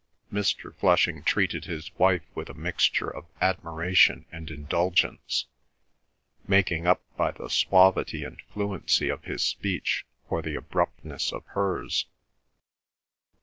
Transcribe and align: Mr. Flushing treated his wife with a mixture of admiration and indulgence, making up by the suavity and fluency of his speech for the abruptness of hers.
Mr. 0.33 0.73
Flushing 0.77 1.21
treated 1.21 1.65
his 1.65 1.93
wife 1.99 2.23
with 2.33 2.49
a 2.49 2.55
mixture 2.55 3.07
of 3.07 3.27
admiration 3.39 4.25
and 4.31 4.49
indulgence, 4.49 5.45
making 6.47 6.87
up 6.87 7.03
by 7.15 7.29
the 7.29 7.49
suavity 7.51 8.23
and 8.23 8.41
fluency 8.51 9.09
of 9.09 9.25
his 9.25 9.43
speech 9.43 10.03
for 10.27 10.41
the 10.41 10.55
abruptness 10.55 11.31
of 11.31 11.45
hers. 11.49 12.07